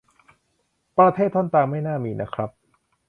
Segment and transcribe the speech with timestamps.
[0.97, 2.49] ประเทศต้นทางไม่น่ามีนะครับ